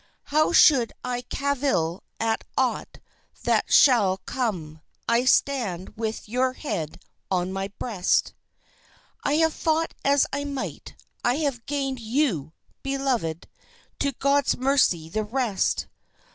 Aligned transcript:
How 0.33 0.51
should 0.51 0.93
I 1.03 1.21
cavil 1.21 2.01
at 2.19 2.43
aught 2.57 2.97
that 3.43 3.71
shall 3.71 4.17
come 4.17 4.81
I 5.07 5.25
stand 5.25 5.95
with 5.95 6.27
your 6.27 6.53
head 6.53 6.99
on 7.29 7.53
my 7.53 7.67
breast 7.77 8.33
I 9.23 9.33
have 9.33 9.53
fought 9.53 9.93
as 10.03 10.25
I 10.33 10.43
might 10.43 10.95
I 11.23 11.35
have 11.35 11.67
gained 11.67 11.99
you, 11.99 12.53
beloved... 12.81 13.47
to 13.99 14.11
God's 14.13 14.57
mercy 14.57 15.07
the 15.07 15.23
rest! 15.23 15.85